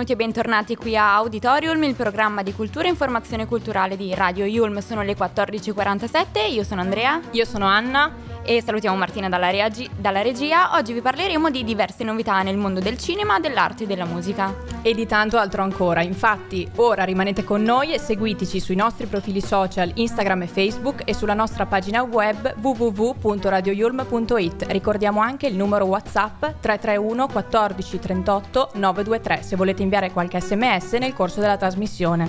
[0.00, 4.46] Benvenuti e bentornati qui a Auditorium, il programma di cultura e informazione culturale di Radio
[4.46, 4.78] Yulm.
[4.78, 7.20] Sono le 14.47, io sono Andrea.
[7.32, 10.76] Io sono Anna e salutiamo Martina dalla, reagi- dalla, regia.
[10.76, 14.54] Oggi vi parleremo di diverse novità nel mondo del cinema, dell'arte e della musica.
[14.82, 16.02] E di tanto altro ancora.
[16.02, 21.14] Infatti, ora rimanete con noi e seguiteci sui nostri profili social Instagram e Facebook e
[21.14, 24.66] sulla nostra pagina web www.radioyulm.it.
[24.68, 31.12] Ricordiamo anche il numero WhatsApp 331 14 38 923 se volete inviare qualche sms nel
[31.12, 32.28] corso della trasmissione.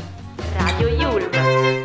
[0.58, 1.81] Radio Yulm.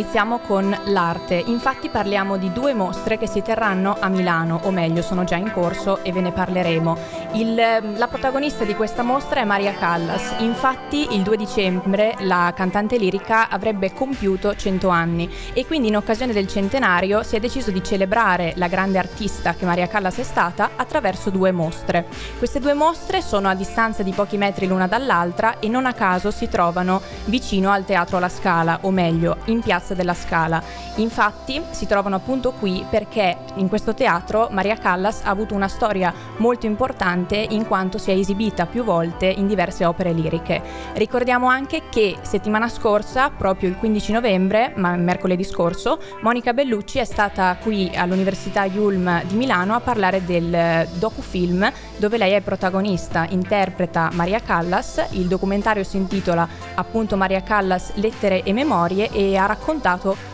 [0.00, 5.02] Iniziamo con l'arte, infatti parliamo di due mostre che si terranno a Milano, o meglio
[5.02, 6.96] sono già in corso e ve ne parleremo.
[7.32, 12.96] Il, la protagonista di questa mostra è Maria Callas, infatti il 2 dicembre la cantante
[12.96, 17.84] lirica avrebbe compiuto 100 anni e quindi in occasione del centenario si è deciso di
[17.84, 22.06] celebrare la grande artista che Maria Callas è stata attraverso due mostre.
[22.38, 26.30] Queste due mostre sono a distanza di pochi metri l'una dall'altra e non a caso
[26.30, 30.62] si trovano vicino al Teatro La Scala, o meglio in Piazza della Scala.
[30.96, 36.12] Infatti si trovano appunto qui perché in questo teatro Maria Callas ha avuto una storia
[36.38, 40.62] molto importante in quanto si è esibita più volte in diverse opere liriche.
[40.94, 47.04] Ricordiamo anche che settimana scorsa, proprio il 15 novembre, ma mercoledì scorso, Monica Bellucci è
[47.04, 54.10] stata qui all'Università Yulm di Milano a parlare del docufilm dove lei è protagonista, interpreta
[54.12, 59.79] Maria Callas, il documentario si intitola appunto Maria Callas Lettere e Memorie e ha raccontato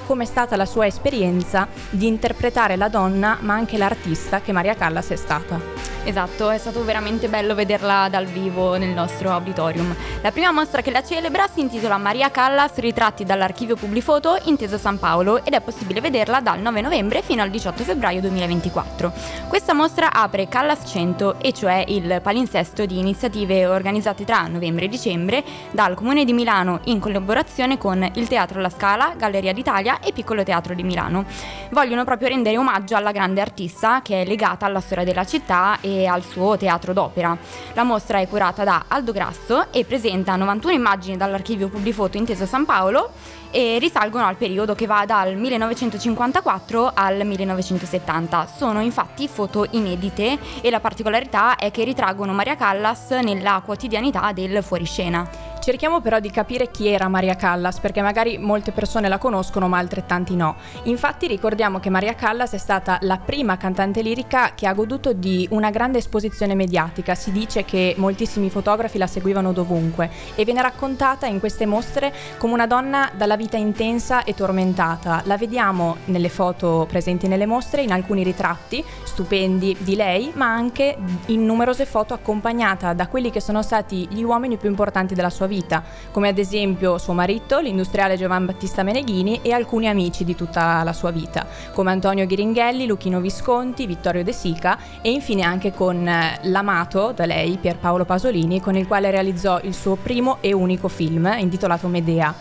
[0.07, 4.75] come è stata la sua esperienza di interpretare la donna ma anche l'artista che Maria
[4.75, 5.76] Callas è stata.
[6.07, 9.93] Esatto, è stato veramente bello vederla dal vivo nel nostro auditorium.
[10.23, 15.01] La prima mostra che la celebra si intitola Maria Callas ritratti dall'archivio Publifoto inteso San
[15.01, 19.13] Paolo ed è possibile vederla dal 9 novembre fino al 18 febbraio 2024.
[19.49, 24.89] Questa mostra apre Callas 100 e cioè il palinsesto di iniziative organizzate tra novembre e
[24.89, 30.13] dicembre dal Comune di Milano in collaborazione con il Teatro La Scala, Galleria d'Italia e
[30.13, 31.25] Piccolo Teatro di Milano.
[31.73, 35.95] Vogliono proprio rendere omaggio alla grande artista che è legata alla storia della città e
[36.05, 37.37] al suo teatro d'opera.
[37.73, 42.65] La mostra è curata da Aldo Grasso e presenta 91 immagini dall'archivio Publifoto inteso San
[42.65, 43.13] Paolo
[43.51, 48.47] e risalgono al periodo che va dal 1954 al 1970.
[48.55, 54.63] Sono infatti foto inedite e la particolarità è che ritraggono Maria Callas nella quotidianità del
[54.63, 55.56] fuoriscena.
[55.67, 59.79] Cerchiamo però di capire chi era Maria Callas, perché magari molte persone la conoscono ma
[59.79, 60.55] altrettanti no.
[60.85, 65.45] Infatti ricordiamo che Maria Callas è stata la prima cantante lirica che ha goduto di
[65.51, 67.17] una grande esposizione mediatica.
[67.17, 72.53] Si dice che moltissimi fotografi la seguivano dovunque e viene raccontata in queste mostre come
[72.53, 75.23] una donna dalla vita intensa e tormentata.
[75.25, 80.97] La vediamo nelle foto presenti nelle mostre, in alcuni ritratti stupendi di lei, ma anche
[81.27, 85.47] in numerose foto accompagnata da quelli che sono stati gli uomini più importanti della sua
[85.47, 90.35] vita vita, come ad esempio suo marito, l'industriale Giovan Battista Meneghini e alcuni amici di
[90.35, 95.73] tutta la sua vita, come Antonio Ghiringhelli, Luchino Visconti, Vittorio De Sica e infine anche
[95.73, 100.53] con eh, l'amato da lei, Pierpaolo Pasolini, con il quale realizzò il suo primo e
[100.53, 102.35] unico film intitolato Medea.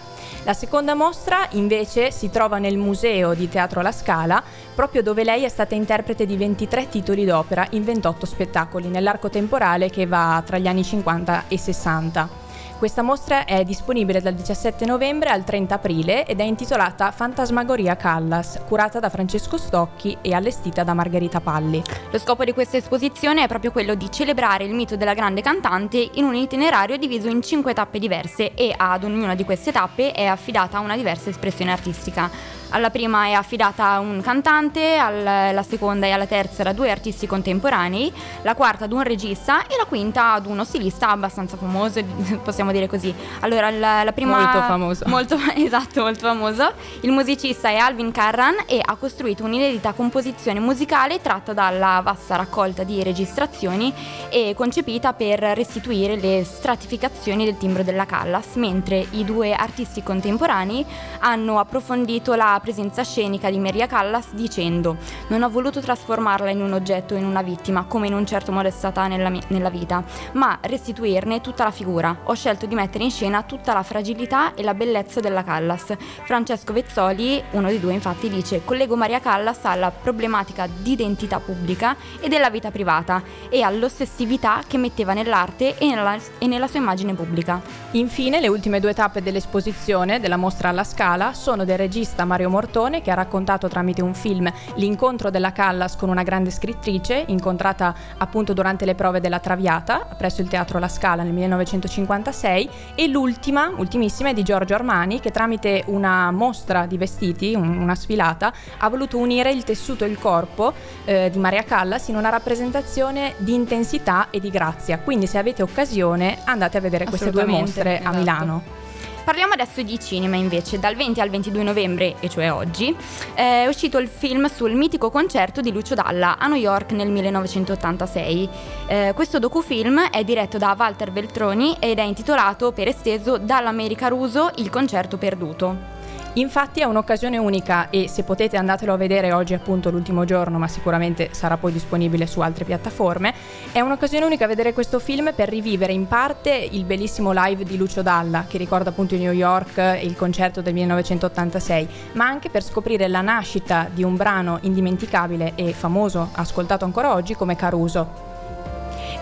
[0.46, 4.44] La seconda mostra invece si trova nel Museo di Teatro La Scala,
[4.76, 9.90] proprio dove lei è stata interprete di 23 titoli d'opera in 28 spettacoli nell'arco temporale
[9.90, 12.45] che va tra gli anni 50 e 60.
[12.78, 18.60] Questa mostra è disponibile dal 17 novembre al 30 aprile ed è intitolata Fantasmagoria Callas,
[18.68, 21.82] curata da Francesco Stocchi e allestita da Margherita Palli.
[22.12, 26.10] Lo scopo di questa esposizione è proprio quello di celebrare il mito della grande cantante
[26.16, 30.26] in un itinerario diviso in cinque tappe diverse e ad ognuna di queste tappe è
[30.26, 32.30] affidata una diversa espressione artistica.
[32.76, 38.12] Alla prima è affidata un cantante, alla seconda e alla terza da due artisti contemporanei,
[38.42, 42.04] la quarta ad un regista e la quinta ad uno stilista abbastanza famoso,
[42.44, 43.16] possiamo dire così.
[43.40, 44.36] Allora, la, la prima...
[44.42, 45.06] Molto famoso.
[45.08, 46.74] Molto, esatto, molto famoso.
[47.00, 52.84] Il musicista è Alvin Carran e ha costruito un'inedita composizione musicale tratta dalla vasta raccolta
[52.84, 53.94] di registrazioni
[54.28, 60.86] e concepita per restituire le stratificazioni del timbro della Callas, mentre i due artisti contemporanei
[61.20, 64.98] hanno approfondito la presenza scenica di Maria Callas dicendo
[65.28, 68.52] non ho voluto trasformarla in un oggetto o in una vittima come in un certo
[68.52, 72.22] modo è stata nella, nella vita, ma restituirne tutta la figura.
[72.24, 75.94] Ho scelto di mettere in scena tutta la fragilità e la bellezza della Callas.
[76.24, 81.96] Francesco Vezzoli, uno dei due infatti, dice collego Maria Callas alla problematica di identità pubblica
[82.20, 87.14] e della vita privata e all'ossessività che metteva nell'arte e nella, e nella sua immagine
[87.14, 87.62] pubblica.
[87.92, 93.02] Infine, le ultime due tappe dell'esposizione della mostra alla Scala sono del regista Mario Mortone
[93.02, 98.54] che ha raccontato tramite un film l'incontro della Callas con una grande scrittrice incontrata appunto
[98.54, 104.30] durante le prove della Traviata presso il Teatro La Scala nel 1956 e l'ultima, ultimissima,
[104.30, 109.52] è di Giorgio Armani che tramite una mostra di vestiti, una sfilata, ha voluto unire
[109.52, 110.72] il tessuto e il corpo
[111.04, 115.00] eh, di Maria Callas in una rappresentazione di intensità e di grazia.
[115.00, 118.16] Quindi se avete occasione andate a vedere queste due mostre esatto.
[118.16, 118.84] a Milano.
[119.26, 122.96] Parliamo adesso di cinema invece, dal 20 al 22 novembre, e cioè oggi,
[123.34, 128.50] è uscito il film sul mitico concerto di Lucio Dalla a New York nel 1986.
[128.86, 134.52] Eh, questo docufilm è diretto da Walter Veltroni ed è intitolato per esteso Dall'America Ruso
[134.58, 135.95] il concerto perduto.
[136.38, 140.68] Infatti è un'occasione unica e se potete andatelo a vedere oggi appunto l'ultimo giorno, ma
[140.68, 143.34] sicuramente sarà poi disponibile su altre piattaforme.
[143.72, 148.02] È un'occasione unica vedere questo film per rivivere in parte il bellissimo live di Lucio
[148.02, 153.08] Dalla, che ricorda appunto New York e il concerto del 1986, ma anche per scoprire
[153.08, 158.35] la nascita di un brano indimenticabile e famoso, ascoltato ancora oggi come Caruso.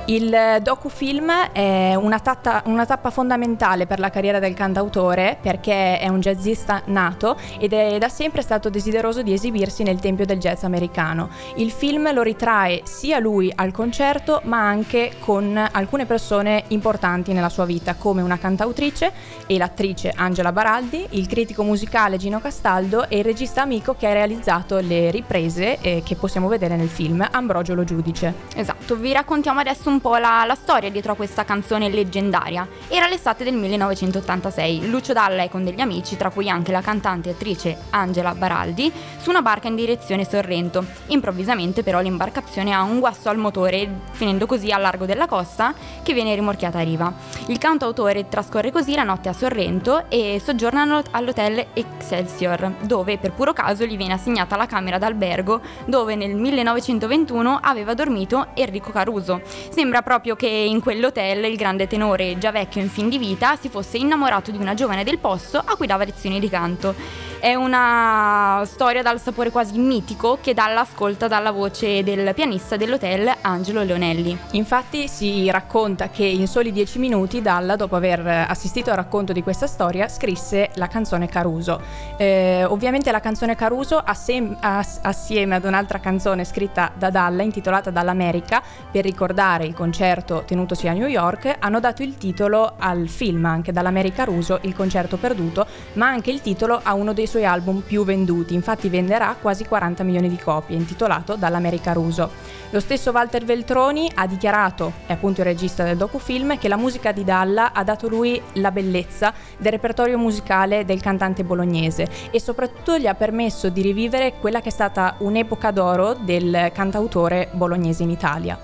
[0.06, 6.10] Il docufilm è una, tatta, una, tappa fondamentale per la carriera del cantautore perché è
[6.10, 10.64] un jazzista nato ed è da sempre stato desideroso di esibirsi nel tempio del jazz
[10.64, 11.30] americano.
[11.56, 17.48] Il film lo ritrae sia lui al concerto ma anche con alcune persone importanti nella
[17.48, 19.10] sua vita come una cantautrice
[19.48, 24.14] e l'attrice Angela Baraldi, il critico musicale Gino Castaldo e il regista amico che ha
[24.14, 28.34] realizzato le riprese eh, che possiamo vedere nel film Ambrogio lo giudice.
[28.54, 32.68] Esatto, vi raccontiamo adesso un po' la, la, storia dietro a questa canzone leggendaria.
[32.88, 34.90] Era l'estate del 1986.
[34.90, 38.92] Lucio Dalla è con degli amici, tra cui anche la cantante e attrice Angela Baraldi,
[39.20, 40.86] su una barca in direzione Sorrento.
[41.08, 46.14] Improvvisamente però l'imbarcazione ha un guasto al motore, finendo così a largo della costa che
[46.14, 47.14] viene rimorchiata a riva.
[47.48, 53.54] Il cantautore trascorre così la notte a Sorrento e soggiorna all'hotel Excelsior, dove per puro
[53.54, 59.42] caso gli viene assegnata la camera d'albergo dove nel 1921 aveva dormito Enrico Caruso.
[59.84, 63.68] Sembra proprio che in quell'hotel il grande tenore, già vecchio in fin di vita, si
[63.68, 66.96] fosse innamorato di una giovane del posto a cui dava lezioni di canto.
[67.44, 73.30] È una storia dal sapore quasi mitico che dà l'ascolta dalla voce del pianista dell'hotel
[73.42, 74.38] Angelo Leonelli.
[74.52, 79.44] Infatti si racconta che in soli dieci minuti Dalla, dopo aver assistito al racconto di
[79.44, 81.82] questa storia, scrisse la canzone Caruso.
[82.16, 88.64] Eh, ovviamente la canzone Caruso assieme, assieme ad un'altra canzone scritta da Dalla intitolata Dall'America
[88.90, 93.74] per ricordare il concerto tenutosi a New York hanno dato il titolo al film anche
[93.74, 98.06] Dall'America Ruso, il concerto perduto, ma anche il titolo a uno dei suoi album più
[98.06, 102.30] venduti, infatti venderà quasi 40 milioni di copie, intitolato Dall'America Ruso.
[102.70, 107.12] Lo stesso Walter Veltroni ha dichiarato, è appunto il regista del docufilm, che la musica
[107.12, 113.00] di Dalla ha dato lui la bellezza del repertorio musicale del cantante bolognese e soprattutto
[113.00, 118.12] gli ha permesso di rivivere quella che è stata un'epoca d'oro del cantautore bolognese in
[118.12, 118.60] Italia.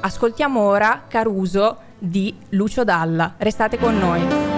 [0.00, 3.34] Ascoltiamo ora Caruso di Lucio Dalla.
[3.36, 4.57] Restate con noi.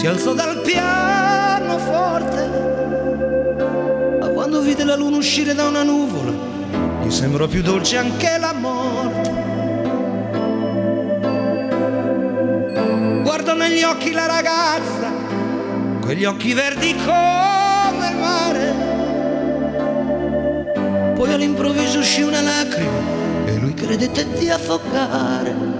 [0.00, 2.48] si alzò dal piano forte.
[4.18, 6.32] Ma quando vide la luna uscire da una nuvola,
[7.02, 9.30] gli sembrò più dolce anche la morte.
[13.22, 15.12] Guardò negli occhi la ragazza,
[16.00, 18.72] quegli occhi verdi come il mare.
[21.14, 25.79] Poi all'improvviso uscì una lacrima e lui credette di affogare.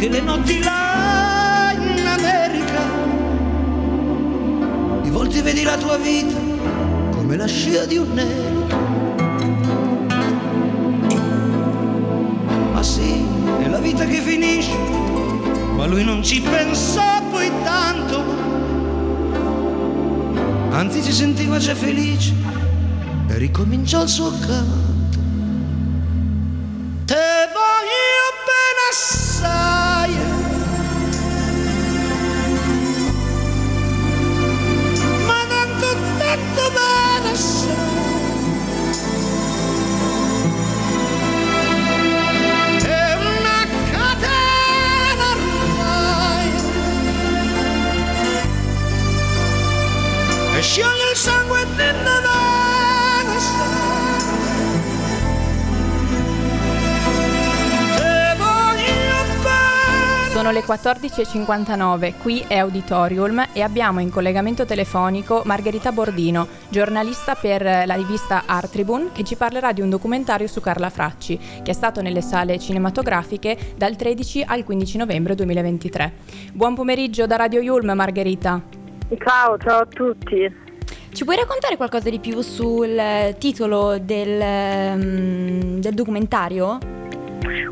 [0.00, 2.80] anche le notti là in America.
[5.02, 6.38] Di volte vedi la tua vita
[7.10, 8.66] come la scia di un nero.
[12.72, 13.26] Ma sì,
[13.62, 14.74] è la vita che finisce,
[15.76, 18.24] ma lui non ci pensò poi tanto.
[20.70, 22.32] Anzi si sentiva già felice
[23.28, 24.99] e ricominciò il suo canto.
[60.60, 67.94] Le 14.59, qui è Auditorium e abbiamo in collegamento telefonico Margherita Bordino, giornalista per la
[67.94, 72.02] rivista Art Tribune, che ci parlerà di un documentario su Carla Fracci, che è stato
[72.02, 76.12] nelle sale cinematografiche dal 13 al 15 novembre 2023.
[76.52, 78.60] Buon pomeriggio da Radio Yulm, Margherita.
[79.18, 80.68] Ciao, ciao a tutti.
[81.12, 86.99] Ci puoi raccontare qualcosa di più sul titolo del, ehm, del documentario?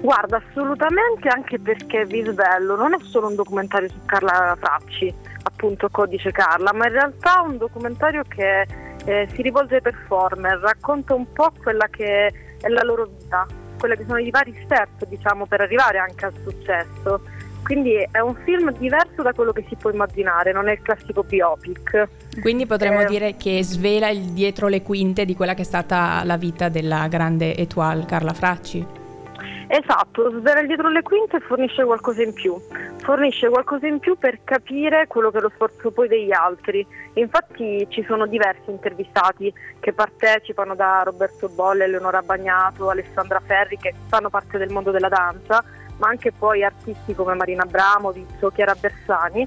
[0.00, 5.88] Guarda, assolutamente anche perché vi svelo, non è solo un documentario su Carla Fracci, appunto
[5.90, 8.66] Codice Carla, ma in realtà è un documentario che
[9.04, 13.46] eh, si rivolge ai performer, racconta un po' quella che è la loro vita,
[13.78, 17.20] quella che sono i vari step, diciamo, per arrivare anche al successo.
[17.62, 21.22] Quindi è un film diverso da quello che si può immaginare, non è il classico
[21.22, 22.08] biopic.
[22.40, 23.06] Quindi potremmo Eh.
[23.06, 27.06] dire che svela il dietro le quinte di quella che è stata la vita della
[27.08, 28.97] grande étoile Carla Fracci.
[29.70, 32.58] Esatto, svela dietro le quinte fornisce qualcosa in più.
[33.02, 36.86] Fornisce qualcosa in più per capire quello che è lo sforzo poi degli altri.
[37.14, 43.92] Infatti ci sono diversi intervistati che partecipano da Roberto Bolle, Eleonora Bagnato, Alessandra Ferri che
[44.06, 45.62] fanno parte del mondo della danza,
[45.98, 49.46] ma anche poi artisti come Marina Abramovic o Chiara Bersani,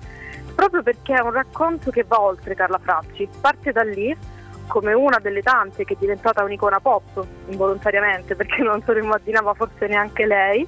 [0.54, 3.28] proprio perché è un racconto che va oltre Carla Fracci.
[3.42, 4.16] Parte da lì
[4.72, 9.54] come una delle tante che è diventata un'icona pop involontariamente perché non se lo immaginava
[9.54, 10.66] forse neanche lei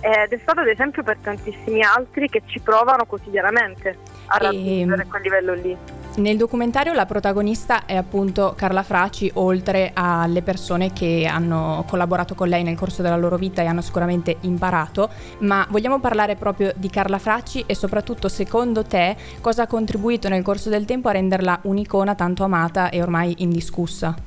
[0.00, 5.06] ed è stata ad esempio per tantissimi altri che ci provano quotidianamente a E- raggiungere
[5.06, 5.76] quel livello lì.
[6.16, 12.48] Nel documentario la protagonista è appunto Carla Fracci, oltre alle persone che hanno collaborato con
[12.48, 16.88] lei nel corso della loro vita e hanno sicuramente imparato, ma vogliamo parlare proprio di
[16.88, 21.60] Carla Fracci e soprattutto secondo te cosa ha contribuito nel corso del tempo a renderla
[21.64, 24.25] un'icona tanto amata e ormai indiscussa?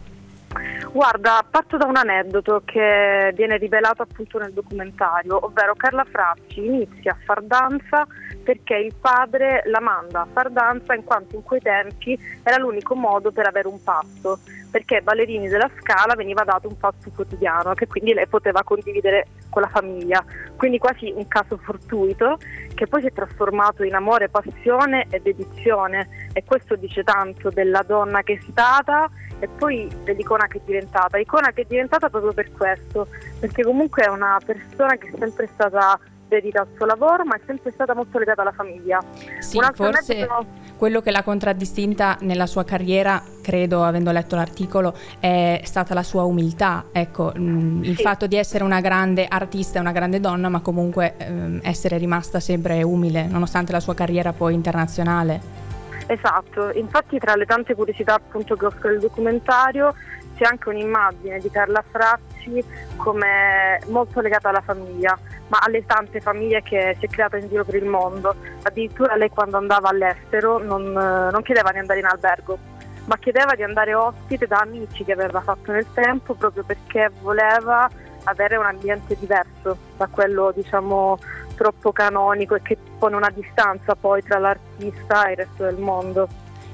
[0.91, 7.11] Guarda, parto da un aneddoto che viene rivelato appunto nel documentario, ovvero Carla Fracci inizia
[7.11, 8.07] a far danza
[8.43, 12.95] perché il padre la manda a far danza in quanto in quei tempi era l'unico
[12.95, 14.39] modo per avere un pasto.
[14.69, 19.25] perché ai ballerini della Scala veniva dato un fatto quotidiano che quindi lei poteva condividere
[19.49, 20.23] con la famiglia.
[20.55, 22.37] Quindi quasi un caso fortuito
[22.75, 27.83] che poi si è trasformato in amore, passione e dedizione e questo dice tanto della
[27.85, 31.17] donna che è stata e poi dell'icona che è diventata.
[31.17, 33.07] Icona che è diventata proprio per questo,
[33.39, 37.39] perché comunque è una persona che è sempre stata dedita al suo lavoro, ma è
[37.45, 39.03] sempre stata molto legata alla famiglia.
[39.39, 40.45] Sì, forse mezzo...
[40.77, 46.23] quello che l'ha contraddistinta nella sua carriera, credo, avendo letto l'articolo, è stata la sua
[46.23, 46.85] umiltà.
[46.91, 48.03] Ecco, mh, mm, il sì.
[48.03, 52.83] fatto di essere una grande artista una grande donna, ma comunque ehm, essere rimasta sempre
[52.83, 55.67] umile, nonostante la sua carriera poi internazionale.
[56.11, 59.93] Esatto, infatti tra le tante curiosità appunto che offre il documentario
[60.35, 62.63] c'è anche un'immagine di Carla Frazzi
[62.95, 65.15] come molto legata alla famiglia,
[65.49, 68.33] ma alle tante famiglie che si è creata in giro per il mondo.
[68.63, 72.57] Addirittura lei quando andava all'estero non, non chiedeva di andare in albergo,
[73.05, 77.87] ma chiedeva di andare ospite da amici che aveva fatto nel tempo proprio perché voleva
[78.23, 81.19] avere un ambiente diverso da quello diciamo
[81.59, 86.29] troppo canonico e che pone una distanza poi tra l'artista e il resto del mondo.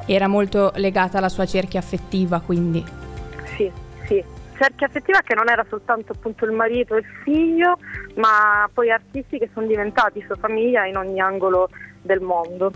[0.05, 2.85] Era molto legata alla sua cerchia affettiva, quindi.
[3.57, 3.71] Sì,
[4.05, 4.23] sì.
[4.55, 7.79] Cerchia affettiva che non era soltanto appunto il marito e il figlio,
[8.17, 11.67] ma poi artisti che sono diventati sua famiglia in ogni angolo
[12.03, 12.71] del mondo.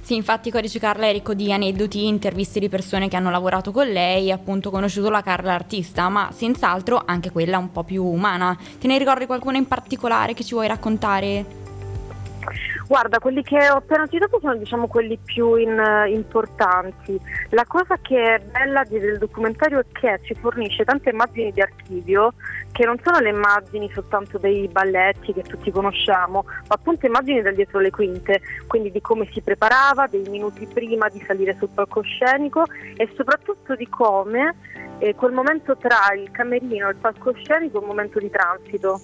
[0.00, 3.88] Sì, infatti Codice Carla è ricco di aneddoti, interviste di persone che hanno lavorato con
[3.88, 8.56] lei, appunto conosciuto la Carla artista, ma senz'altro anche quella un po' più umana.
[8.78, 11.65] Te ne ricordi qualcuno in particolare che ci vuoi raccontare?
[12.88, 17.20] Guarda, quelli che ho appena citato sono diciamo quelli più in, uh, importanti.
[17.50, 22.34] La cosa che è bella del documentario è che ci fornisce tante immagini di archivio
[22.70, 27.54] che non sono le immagini soltanto dei balletti che tutti conosciamo, ma appunto immagini dal
[27.54, 32.66] dietro le quinte, quindi di come si preparava, dei minuti prima di salire sul palcoscenico
[32.96, 34.54] e soprattutto di come
[34.98, 39.00] eh, quel momento tra il camerino e il palcoscenico è un momento di transito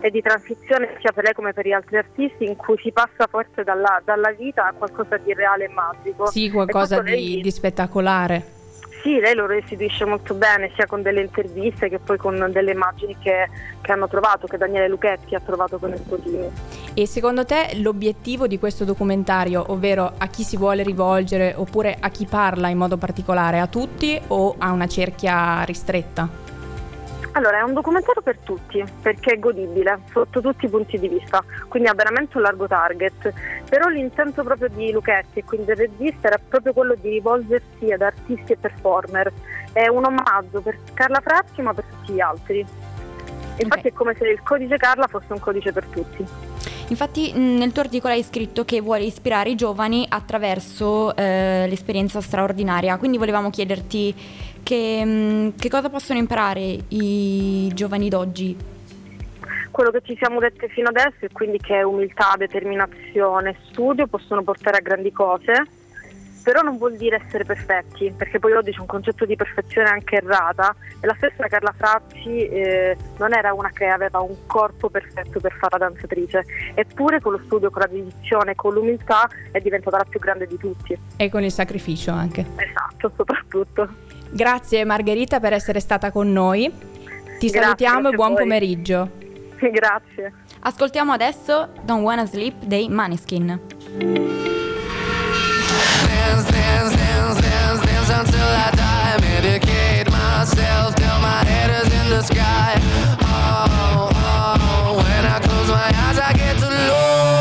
[0.00, 3.26] e di transizione sia per lei come per gli altri artisti in cui si passa
[3.28, 6.26] forse dalla, dalla vita a qualcosa di reale e magico.
[6.26, 8.56] Sì, qualcosa di, lei, di spettacolare.
[9.02, 13.16] Sì, lei lo restituisce molto bene, sia con delle interviste che poi con delle immagini
[13.18, 13.48] che,
[13.80, 16.50] che hanno trovato, che Daniele Luchetti ha trovato con il suo team.
[16.94, 22.08] E secondo te l'obiettivo di questo documentario, ovvero a chi si vuole rivolgere oppure a
[22.08, 26.47] chi parla in modo particolare, a tutti o a una cerchia ristretta?
[27.32, 31.42] Allora, è un documentario per tutti, perché è godibile sotto tutti i punti di vista,
[31.68, 33.32] quindi ha veramente un largo target.
[33.68, 38.02] Però l'intento proprio di Luchetti e quindi del regista era proprio quello di rivolgersi ad
[38.02, 39.32] artisti e performer.
[39.72, 42.66] È un omaggio per Carla Frazzi ma per tutti gli altri.
[43.60, 43.90] Infatti okay.
[43.90, 46.26] è come se il codice Carla fosse un codice per tutti.
[46.90, 52.96] Infatti nel tuo articolo hai scritto che vuoi ispirare i giovani attraverso eh, l'esperienza straordinaria,
[52.96, 54.14] quindi volevamo chiederti
[54.62, 58.56] che, mm, che cosa possono imparare i giovani d'oggi?
[59.70, 64.78] Quello che ci siamo dette fino adesso è quindi che umiltà, determinazione, studio possono portare
[64.78, 65.52] a grandi cose,
[66.42, 70.16] però non vuol dire essere perfetti, perché poi oggi c'è un concetto di perfezione anche
[70.16, 75.40] errata e la stessa Carla Frazzi eh, non era una che aveva un corpo perfetto
[75.40, 76.44] per fare la danzatrice,
[76.74, 80.56] eppure con lo studio, con la dedizione, con l'umiltà è diventata la più grande di
[80.56, 80.98] tutti.
[81.16, 82.46] E con il sacrificio anche.
[82.56, 84.07] Esatto, soprattutto.
[84.30, 86.70] Grazie Margherita per essere stata con noi.
[87.38, 88.42] Ti grazie, salutiamo e buon voi.
[88.42, 89.10] pomeriggio.
[89.58, 90.32] Grazie.
[90.60, 93.46] Ascoltiamo adesso Don't Wanna Sleep dei Maneskin.
[93.46, 93.66] Dance,
[96.50, 99.16] dance, dance, dance, dance until I die.
[99.20, 102.74] Medicate myself till my head is in the sky.
[103.22, 107.37] Oh, oh, when I close my eyes I get too lonely.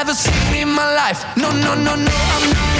[0.00, 1.24] Ever seen in my life.
[1.36, 2.77] No, no, no, no, I'm not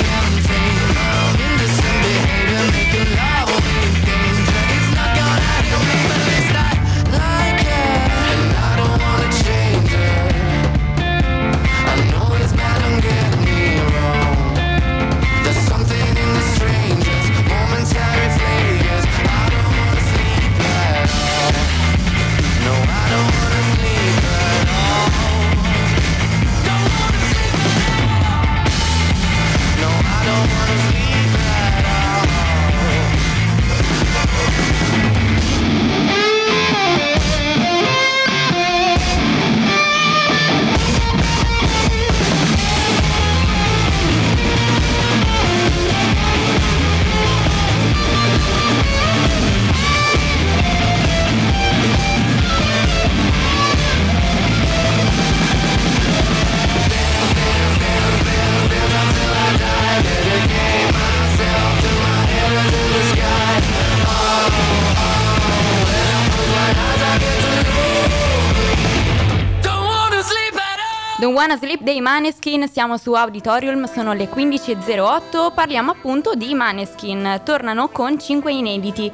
[0.00, 0.27] am
[30.68, 31.07] Don't
[71.38, 77.90] Wanna Sleep dei Maneskin, siamo su Auditorium, sono le 15.08, parliamo appunto di Maneskin, tornano
[77.90, 79.12] con 5 inediti.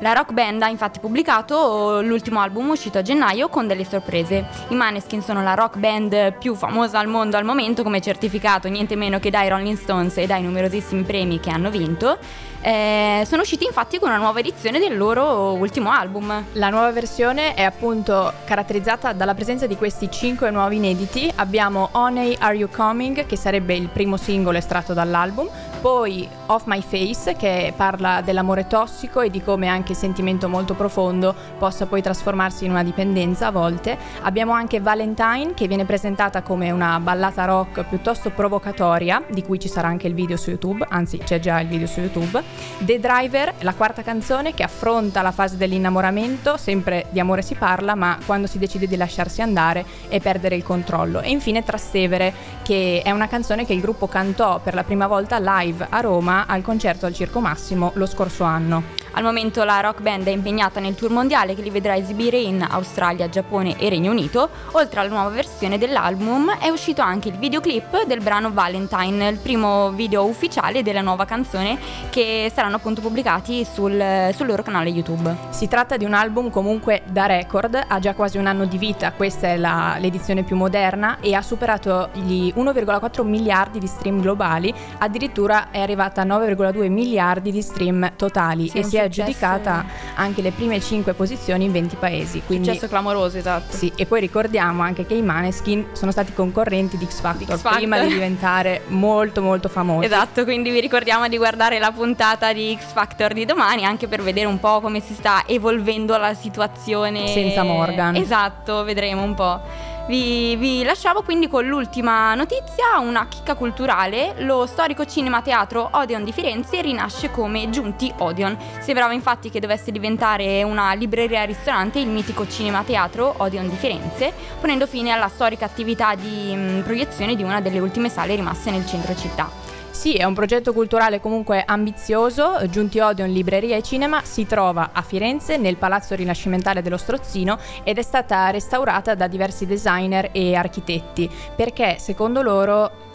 [0.00, 4.46] La rock band ha infatti pubblicato l'ultimo album uscito a gennaio con delle sorprese.
[4.68, 8.94] I Maneskin sono la rock band più famosa al mondo al momento, come certificato niente
[8.94, 12.18] meno che dai Rolling Stones e dai numerosissimi premi che hanno vinto.
[12.66, 16.46] Eh, sono usciti infatti con una nuova edizione del loro ultimo album.
[16.52, 21.30] La nuova versione è appunto caratterizzata dalla presenza di questi cinque nuovi inediti.
[21.34, 25.46] Abbiamo Honey Are You Coming, che sarebbe il primo singolo estratto dall'album,
[25.84, 30.72] poi Off My Face, che parla dell'amore tossico e di come anche il sentimento molto
[30.72, 33.98] profondo possa poi trasformarsi in una dipendenza a volte.
[34.22, 39.68] Abbiamo anche Valentine, che viene presentata come una ballata rock piuttosto provocatoria, di cui ci
[39.68, 42.42] sarà anche il video su YouTube, anzi c'è già il video su YouTube.
[42.78, 47.94] The Driver, la quarta canzone che affronta la fase dell'innamoramento, sempre di amore si parla,
[47.94, 51.20] ma quando si decide di lasciarsi andare e perdere il controllo.
[51.20, 55.38] E infine Trastevere, che è una canzone che il gruppo cantò per la prima volta
[55.38, 59.02] live a Roma al concerto al Circo Massimo lo scorso anno.
[59.16, 62.66] Al momento la rock band è impegnata nel tour mondiale che li vedrà esibire in
[62.68, 64.48] Australia, Giappone e Regno Unito.
[64.72, 69.92] Oltre alla nuova versione dell'album è uscito anche il videoclip del brano Valentine, il primo
[69.92, 71.78] video ufficiale della nuova canzone
[72.10, 75.32] che saranno appunto pubblicati sul, sul loro canale YouTube.
[75.50, 79.12] Si tratta di un album comunque da record, ha già quasi un anno di vita,
[79.12, 84.74] questa è la, l'edizione più moderna e ha superato gli 1,4 miliardi di stream globali,
[84.98, 89.84] addirittura è arrivata a 9,2 miliardi di stream totali Sì, e un si è aggiudicata
[90.14, 92.42] anche le prime 5 posizioni in 20 paesi.
[92.44, 93.76] Quindi Successo clamoroso, esatto.
[93.76, 97.60] sì, e poi ricordiamo anche che i Maneskin sono stati concorrenti di X Factor, X
[97.60, 97.76] Factor.
[97.78, 100.06] prima di diventare molto molto famosi.
[100.06, 104.22] Esatto, quindi vi ricordiamo di guardare la puntata di X Factor di domani anche per
[104.22, 107.26] vedere un po' come si sta evolvendo la situazione.
[107.28, 108.16] Senza Morgan.
[108.16, 109.92] Esatto, vedremo un po'.
[110.06, 114.34] Vi, vi lasciamo quindi con l'ultima notizia, una chicca culturale.
[114.40, 118.54] Lo storico cinema teatro Odeon di Firenze rinasce come Giunti Odeon.
[118.80, 124.34] Sembrava infatti che dovesse diventare una libreria ristorante il mitico cinema teatro Odeon di Firenze,
[124.60, 128.86] ponendo fine alla storica attività di mh, proiezione di una delle ultime sale rimaste nel
[128.86, 129.50] centro città.
[129.94, 132.58] Sì, è un progetto culturale comunque ambizioso.
[132.68, 137.96] Giunti Odeon Libreria e Cinema si trova a Firenze nel Palazzo Rinascimentale dello Strozzino ed
[137.96, 143.13] è stata restaurata da diversi designer e architetti perché secondo loro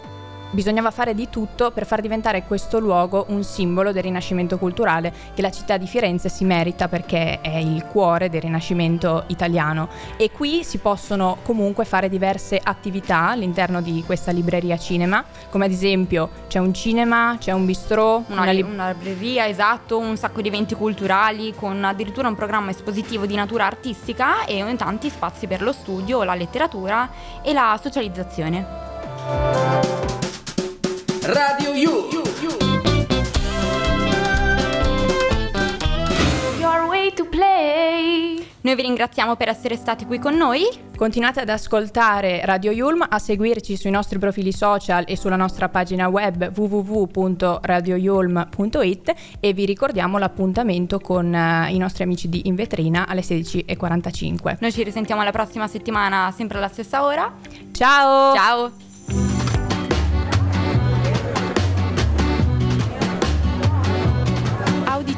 [0.50, 5.42] bisognava fare di tutto per far diventare questo luogo un simbolo del rinascimento culturale che
[5.42, 10.64] la città di Firenze si merita perché è il cuore del rinascimento italiano e qui
[10.64, 16.58] si possono comunque fare diverse attività all'interno di questa libreria cinema come ad esempio c'è
[16.58, 20.74] un cinema, c'è un bistrò, Una, una li- una libreria, esatto, un sacco di eventi
[20.74, 26.22] culturali con addirittura un programma espositivo di natura artistica e tanti spazi per lo studio,
[26.22, 27.08] la letteratura
[27.42, 29.89] e la socializzazione.
[31.22, 32.08] Radio You.
[36.58, 38.46] Your way to play.
[38.62, 40.66] Noi vi ringraziamo per essere stati qui con noi.
[40.96, 46.08] Continuate ad ascoltare Radio Yulm, a seguirci sui nostri profili social e sulla nostra pagina
[46.08, 53.20] web www.radioyulm.it e vi ricordiamo l'appuntamento con eh, i nostri amici di In Vetrina alle
[53.20, 54.56] 16.45.
[54.60, 57.30] Noi ci risentiamo la prossima settimana sempre alla stessa ora.
[57.72, 58.34] Ciao!
[58.34, 58.88] Ciao!